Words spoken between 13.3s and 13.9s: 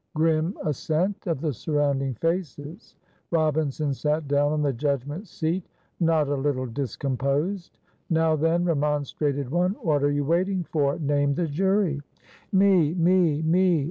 "Me!"